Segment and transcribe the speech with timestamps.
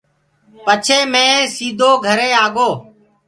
[0.65, 1.25] پچهي مي
[1.55, 2.69] سيٚدو گهري آگو۔